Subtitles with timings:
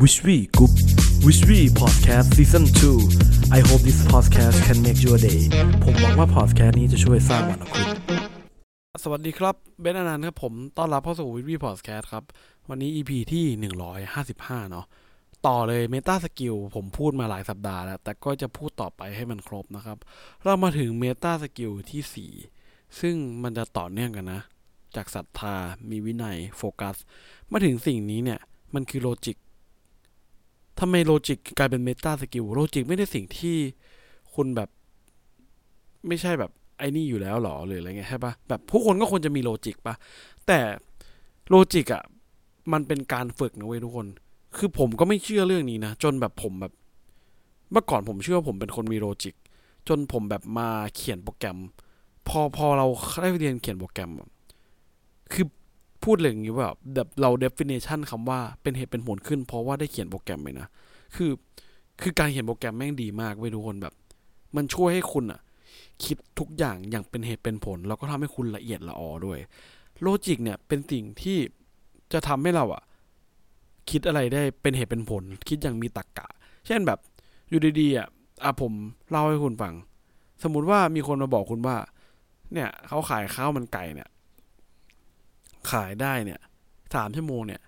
[0.00, 0.70] Wish We Group
[1.26, 5.40] Wish We Podcast Season 2 I hope this podcast can make your day
[5.84, 7.86] ผมหวังว่า podcast นี้จะช่วยสร้างวันของคุณ
[9.02, 12.24] สวัสดีครับเบนอนันต์ครับผมต้อนรับเข้าสู่ Wish We Podcast ครับ
[12.68, 13.44] วันนี้ EP ที่
[14.08, 14.86] 155 เนาะ
[15.46, 19.98] ต่อเลย meta skill ผมพูดมาหลายสัปดาห์แล้ว แต่ก็จะพูดต่อไปให้มันครบนะครับ
[20.44, 24.40] เรามาถึง meta skill ที่ 4 ซึ่งมันจะต่อเนื่องกันนะ
[24.96, 25.54] จากศรัทธา
[25.90, 26.96] มีวินัยโฟกัส
[27.52, 28.40] มาถึงสิ่งนี้เนี่ย
[28.74, 29.36] มันคือ logic
[30.84, 33.56] ทำไม logic กลายเป็น meta skill logic ไม่ได้สิ่งที่
[34.34, 34.68] คุณแบบ
[36.08, 39.94] ไม่ใช่แบบไอ้นี่อยู่แล้วหรอหรืออะไรเงี้ยใช่ปะแบบผู้คนก็ควรจะมี logic ปะ
[40.46, 40.58] แต่
[41.48, 42.02] logic อะ
[42.72, 44.06] มันเป็นการฝึกนะเว้ยทุกคน
[44.56, 46.72] คือผมก็ไม่เชื่อเรื่องนี้นะจนแบบผมแบบ
[47.72, 49.34] เมื่อก่อนผมเชื่อว่าผมเป็นคนมี logic
[49.88, 51.58] จนผมแบบมาเขียนโปรแกรม
[52.28, 52.86] พอพอเรา
[53.22, 54.10] ได้เรียนเขียนโปรแกรม
[56.04, 60.68] พูดเลยอย่างนี้ว่าแบบเรา definition คำว่าเป็นเหตุเป็นผลขึ้น เพราะว่าได้เขียนโปรแกรมไปนะ
[61.16, 61.30] คือ
[62.02, 63.94] คือการเขียนโปรแกรมแม่งดีมากเว้ยทุกคนแบบ
[64.56, 65.40] มันช่วยให้คุณอะ
[66.04, 69.38] คิดทุกอย่างอย่างเป็นเหตุเป็นผล แล้วก็ทำให้คุณละเอียดละออด้วย
[70.00, 71.38] โลจิกเนี่ยเป็นสิ่งที่
[72.12, 72.82] จะทำให้เราอะ
[73.90, 76.28] คิดอะไรได้เป็นเหตุเป็นผล คิดอย่างมีตรรกกะ
[76.66, 76.98] เช่นแบบ
[77.48, 78.08] อยู่ดีๆอะ
[78.44, 78.72] อะผม
[79.10, 79.74] เล่าให้คุณฟัง
[80.42, 81.76] สมมุติว่ามีคนมาบอกคุณว่า
[82.52, 84.08] เนี่ยเขาขายข้าวมันไก่เนี่ย
[85.70, 86.40] ขายได้เนี่ย
[86.94, 87.60] สามชั่วโมงเนี่ย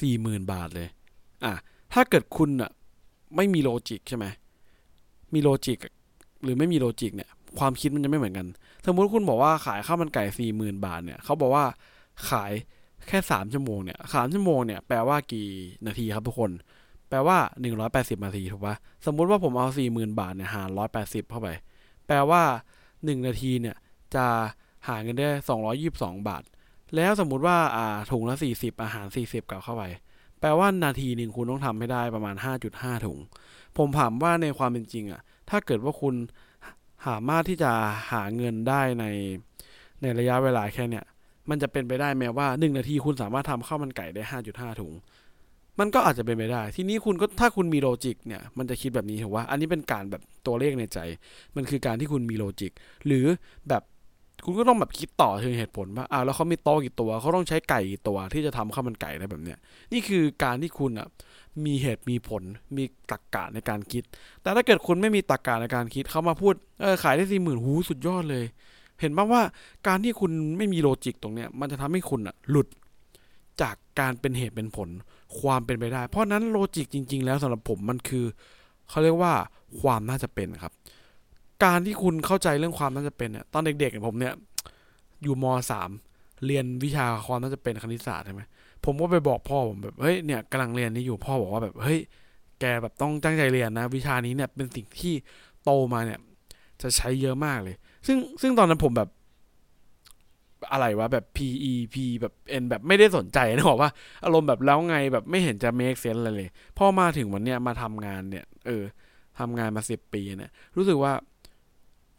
[0.00, 0.88] สี่หมื่นบาทเลย
[1.44, 1.52] อะ
[1.92, 2.70] ถ้าเกิดคุณอะ
[3.36, 4.26] ไม่มี logic ใช่ไหม
[5.34, 5.78] มี logic
[6.42, 8.46] หรือไม่มี logic เนี่ย ความคิดมันจะไม่เหมือนกัน
[8.86, 11.64] สมมติคุณบอกว่าขายข้าวมันไก่สี่หมื่นบาทเนี่ยเขาบอกว่า
[12.30, 12.52] ขาย
[13.08, 15.48] แค่สามชั่วโมงเนี่ยสามชั่วโมงเนี่ยแปลว่ากี่
[15.86, 16.50] นาทีครับทุกคน
[17.08, 18.74] แปลว่าหนึ่งร้อยแปดสิบนาทีถูกปะ
[19.06, 21.48] สมมุติว่าผมเอาสี่หมื่นบาทเนี่ยหารร้อยแปดสิบเข้าไป
[22.06, 22.42] แปลว่า
[23.04, 23.76] หนึ่งนาทีเนี่ย
[24.14, 24.26] จะ
[24.88, 26.42] หาเงินได้สองร้อยี่สิบสองบาท
[26.96, 29.84] แล้วสมมุติว่าอ่าถุงละสี่สิบอาหารสี่สิบกลับเข้าไป
[30.40, 33.18] แปลว่านาทีหนึ่งคุณต้องทำให้ได้ประมาณห้าจุดห้าถุง
[33.76, 36.14] ผมถามว่าในความเป็นจริงอะถ้าเกิดว่าคุณ
[37.06, 37.72] สามารถที่จะ
[38.10, 39.04] หาเงินได้ใน
[40.02, 41.04] ในระยะเวลาแค่เนี้ย
[41.50, 44.92] มันจะเป็นไปได้ไหมว่าหนึ่งนาทีคุณสามารถทำข้าวมันไก่ได้ห้าจุดห้าถุง
[45.80, 50.98] มันก็อาจจะเป็นไปได้ ทีนี้คุณก็ถ้าคุณมีโลจิกเนี่ย มันจะคิดแบบนี้ถูกว่า อันนี้เป็นการแบบตัวเลขในใจ
[51.56, 52.72] มันคือการที่คุณมีโลจิก
[53.06, 53.24] หรือ
[53.68, 53.82] แบบ
[54.44, 59.58] คุณก็ต้องแบบคิดต่อเชิงเหตุผลว่าอ้าวแล้วเขามีโต๊ะกี่ตัวเขาต้องใช้ไก่กี่ตัวที่จะทำข้าวมันไก่ได้แบบเนี้ย
[59.92, 61.08] นี่คือการที่คุณอะ
[61.64, 62.42] มีเหตุมีผล
[62.76, 64.02] มีตรรกกะในการคิด
[64.42, 68.44] แต่ถ้าเกิดคุณไม่มีตรรกกะในการคิดเขามาพูดเออขายได้สี่หมื่นหูสุดยอดเลย
[69.00, 69.42] เห็นป่าว่า
[69.86, 72.68] การที่คุณไม่มีโลจิกตรงเนี้ยมันจะทำให้คุณอะหลุด
[73.62, 74.88] จากการเป็นเหตุเป็นผล
[75.38, 78.24] ความเป็นไปได้ เพราะนั้นโลจิกจริง ๆ แล้วสำหรับผมมันคือ
[78.88, 79.32] เขาเรียกว่า
[79.80, 80.72] ความน่าจะเป็นครับ
[81.64, 84.34] การที่คุณเข้าใจเรื่องความน่าจะเป็นเนี่ยตอนเด็กๆผมเนี่ย
[85.22, 85.90] อยู่มสาม
[86.46, 88.42] เรียนวิชาความน่าจะเป็นคณิตศาสตร์ใช่ไหม
[88.84, 91.98] ผมก็ไปบอกพ่อผมแบบเฮ้ยเนี่ยกำลังเรียนนี่อยู่พ่อบอกว่าแบบเฮ้ย
[92.60, 95.14] แกแบบต้องตั้งใจเรียนนะ วิชานี้เนี่ยเป็นสิ่งที่
[95.64, 96.18] โตมาเนี่ย
[96.82, 97.76] จะใช้เยอะมากเลย
[98.06, 99.08] ซึ่งซึ่งตอนนั้นผมแบบ
[100.72, 101.38] อะไรวะแบบ P
[101.70, 103.90] E P แบบ N แบบไม่ได้สนใจนะบอกว่า
[104.24, 108.84] อารมณ์แบบแล้วไงแบบไม่เห็นจะ make sense อะไรเลยพอมาถึงวันเนี้ยมาทำงานเนี่ย เออ
[109.38, 111.12] ทำงานมาสิบปีเนี่ย รู้สึกว่า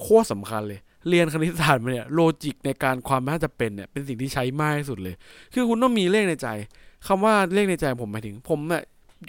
[0.00, 5.14] โคตรสำคัญเลย เรียนคณิตศาสตร์มาเนี่ยโลจิกในการความน่าจะเป็นเนี่ยเป็นสิ่งที่ใช้มากที่สุดเลย
[5.54, 6.48] คือคุณต้องมีเลขในใจ
[7.06, 8.82] คำว่าเลขในใจผมหมายถึง ผมเนี่ย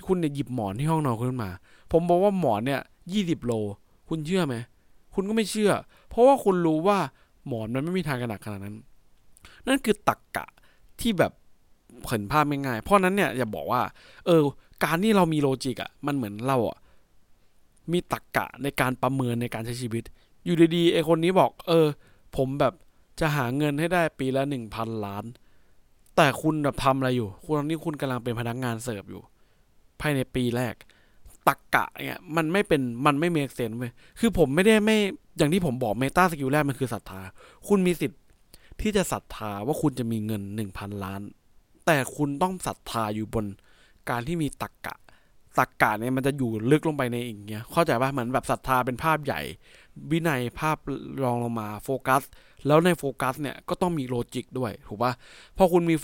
[0.08, 1.52] คุณเนี่ยหยิบหมอนที่ห้องนอนคุณขึ้นมา
[1.92, 2.82] ผมบอกว่าหมอนเนี่ย
[3.14, 3.54] ยี่สิบโล
[4.10, 4.56] คุณเชื่อไหม
[5.14, 5.72] คุณก็ไม่เชื่อ
[6.10, 6.98] เพราะว่าคุณรู้ว่า
[7.48, 8.76] หมอนมันไม่มีทางกระหนักขนาดนั้น
[9.68, 10.48] นั่นคือตักกะ
[11.02, 11.32] ที่แบบ
[12.06, 13.82] เห็นภาพง่ายๆเพราะนั้นเนี่ยอย่าบอกว่า
[14.26, 14.42] เออ
[14.84, 16.78] การที่เรามีโลจิกอะ่ะมันเหมือนเราอะ
[17.92, 20.04] มีตักกะในการประเมินในการใช้ชีวิต
[20.46, 21.88] อยู่ดีๆไอคนนี้บอก เออ
[22.38, 22.74] ผมแบบ
[23.20, 25.26] จะหาเงินให้ได้ปีละหนึ่งพันล้าน
[26.16, 29.22] แต่คุณแบบทำอะไรอยู่ คุณตอนนี้คุณกำลังเป็นพนักงานเสิร์ฟอยู่
[30.02, 30.76] ภายในปีแรก
[31.48, 34.98] ตรรกะเนี่ยมันไม่เป็นมันไม่ make sense เว้ยคือผมไม่ได้ไม่
[35.38, 37.22] อย่างที่ผมบอก meta skill แรกมันคือศรัทธา
[37.68, 38.22] คุณมีสิทธิ์
[38.82, 41.22] ที่จะศรัทธาว่าคุณจะมีเงินหนึ่งพันล้าน
[41.86, 43.46] แต่คุณต้องศรัทธาอยู่บน
[44.10, 44.96] การที่มีตรรกะ
[45.60, 49.42] ตรรกะเนี่ยมันจะอยู่ลึกลงไปในอย่างเงี้ยเข้าใจป่ะเหมือนแบบศรัทธาเป็นภาพใหญ่
[50.12, 50.78] วินัยภาพ
[51.24, 52.22] รองลงมาโฟกัส
[52.68, 55.12] แล้วในโฟกัสเนี่ยก็ต้องมี logic ด้วยถูกป่ะ
[55.58, 55.96] พอคุณมี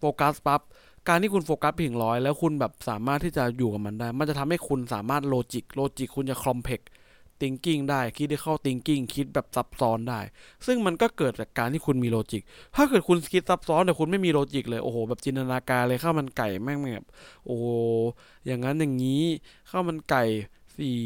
[0.00, 0.60] โฟกัสปั๊บ
[1.08, 10.20] การที่คุณโฟกัสเพียงร้อยแล้วคุณแบบสามารถที่จะอยู่กับมันได้ มันจะทำให้คุณสามารถ logic logic คุณจะ complex thinking ได้คิดได้เข้า thinking คิดแบบซับซ้อนได้
[10.66, 12.42] ซึ่งมันก็เกิดจากการที่คุณมี logic
[12.76, 17.06] ถ้าเกิดคุณคิดซับซ้อนแต่คุณไม่มี logic เลย โอ้โห แบบจินตนาการเลยข้าวมันไก่แม่งแบบ
[17.46, 17.56] โอ้
[18.46, 19.24] อย่างนั้นอย่างนี้
[19.70, 20.24] ข้าวมันไก่
[20.76, 20.98] สี่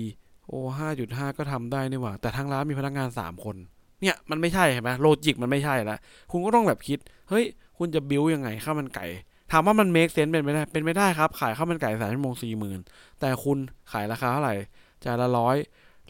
[0.48, 3.56] โอ้ห้าจุดห้าก็ทำได้นี่หว่า แต่ทางร้านมีพนักงานสามคน
[4.00, 5.98] เนี่ยมันไม่ใช่เห็นไหม logic มันไม่ใช่ละ
[6.30, 6.98] คุณก็ต้องแบบคิด
[7.28, 7.44] เฮ้ย
[7.78, 9.06] คุณจะบิวยังไงข้าวมันไก่
[9.52, 12.80] ถามว่ามัน make sense เป็นไปได้เป็นไม่ได้ครับ ขายข้าวมันไก่สามชั่วโมงสี่หมื่น
[13.20, 13.58] แต่คุณ
[13.92, 14.56] ขายราคาเท่าไหร่
[15.04, 15.56] จานละร้อย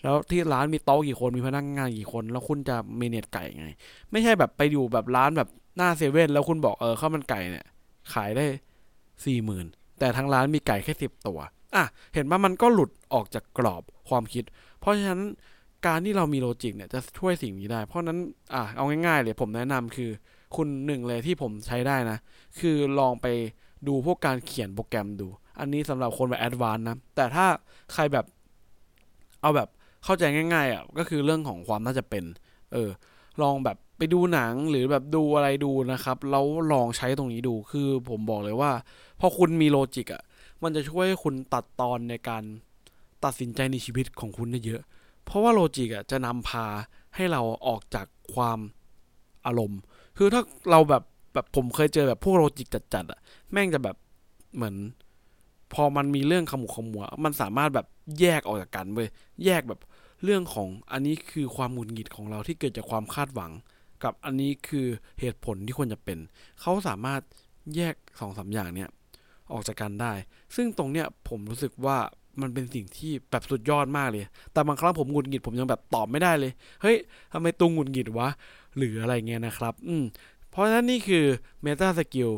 [0.02, 3.69] แล้วที่ร้านมีโต๊ะกี่คนมีพนักงานกี่คน แล้วคุณจะ manage ไก่ไง
[4.11, 7.67] ไม่ใช่แบบไปอยู่แบบร้านแบบหน้าเซเว่นแล้วคุณบอกเออข้าวมันไก่เนี่ย
[8.12, 8.44] ขายได้
[9.25, 9.67] สี่หมื่น
[9.99, 11.38] แต่ทางร้านมีไก่แค่สิบตัว
[11.75, 14.44] อะเห็นว่ามันก็หลุดออกจากกรอบความคิด
[14.81, 15.23] เพราะฉะนั้น
[15.87, 18.19] การที่เรามี logic เนี่ยจะช่วยสิ่งนี้ได้ เพราะนั้น
[18.55, 20.11] อะเอาง่ายๆเลยผมแนะนำคือ
[20.56, 22.19] คุณหนึ่งเลยที่ผมใช้ได้นะ
[22.61, 23.26] คือลองไป
[23.88, 27.47] ดูพวกการเขียนโปรแกรมดู อันนี้สำหรับคนแบบ advance นะ แต่ถ้า
[27.93, 28.26] ใครแบบ
[29.43, 29.69] เอาแบบ
[30.05, 32.25] เข้าใจง่ายๆอะก็คือเรื่องของความน่าจะเป็น
[32.73, 32.91] เออ
[33.43, 38.70] ลองแบบไปดูหนังหรือแบบดูอะไรดูนะครับ แล้วลองใช้ตรงนี้ดูคือผมบอกเลยว่า
[39.20, 40.23] พอคุณมี logic อะ
[40.62, 42.43] มันจะช่วยให้คุณตัดตอนในการ
[43.25, 44.82] ตัดสินใจในชีวิตของคุณได้เยอะ
[45.25, 46.67] เพราะว่า logic อะจะนำพา
[47.14, 48.58] ให้เราออกจากความ
[49.47, 49.81] อารมณ์
[50.17, 51.02] คือถ้าเราแบบ
[51.35, 53.20] แบบผมเคยเจอแบบพวก logic จัดๆอะ
[53.52, 53.97] แม่งจะแบบ
[54.55, 54.76] เหมือน
[55.75, 57.87] พอมันมีเรื่องขมุขมัว มันสามารถแบบ
[58.20, 59.08] แยกออกจากกันเว้ย
[59.44, 59.81] แยกแบบ
[60.25, 63.52] เรื่องของอันนี้คือความหงุดหงิดของเราที่เกิดจากความคาดหวัง
[64.05, 64.87] กับอันนี้คือ
[65.20, 66.19] เหตุผลที่ควรจะเป็น
[66.61, 67.20] เขาสามารถ
[67.76, 68.88] แยกสองสาอย่างเนี้ย
[69.52, 70.12] ออกจากกันได้
[70.56, 71.99] ซึ่งตรงเนี้ยผมรู้สึกว่า
[72.40, 76.52] มันเป็นสิ่งที่แบบสุดยอดมากเลย แต่บางครั้งผมหงุดหงิดผมยังแบบตอบไม่ได้เลย
[76.82, 76.96] เฮ้ย
[77.32, 78.28] ทำไมตุงหงุดหงิดวะ
[78.76, 80.05] หรืออะไรเงี้ยนะครับ อืม
[80.50, 81.25] เพราะฉะนั้นนี่คือ
[81.64, 82.32] Meta Skill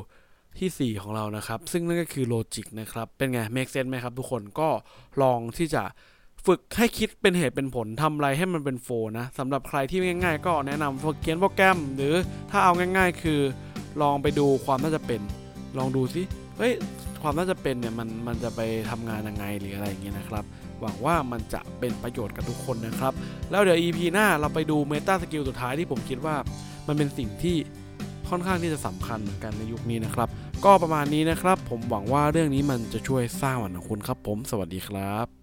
[0.58, 4.68] ที่ 4 ของเรานะครับ ซึ่งนั่นก็คือโลจิกนะครับ เป็นไง make sense ไหมครับทุกคน ก็
[5.22, 5.82] ลองที่จะ
[6.46, 12.14] ฝึกให้คิดเป็นเหตุเป็นผลทำอะไรให้มันเป็นโฟนะสำหรับใครที่ง่าย ๆ ก็แนะนำฝึกเขียนโปรแกรม หรือ
[12.50, 13.40] ถ้าเอาง่าย ๆ คือ
[14.02, 15.20] ลองไปดูความน่าจะเป็น
[15.78, 16.22] ลองดูสิ
[16.58, 16.72] เฮ้ย
[17.22, 18.60] ความน่าจะเป็นเนี่ยมันมันจะไป
[18.90, 20.44] ทำงานยังไงหรืออะไรอย่างเงี้ยนะครับ
[20.80, 23.12] หวังว่ามันจะเป็นประโยชน์กับทุกคนนะครับ
[23.50, 26.36] แล้วเดี๋ยว EP หน้าเราไปดู Meta Skill สุดท้ายที่ผมคิดว่า
[26.86, 27.56] มันเป็นสิ่งที่
[28.28, 30.28] ค่อนข้างที่จะสำคัญเหมือนกันในยุคนี้นะครับ
[30.64, 35.41] ก็ประมาณนี้นะครับ ผมหวังว่าเรื่องนี้มันจะช่วยสร้างวันของคุณครับ ผมสวัสดีครับ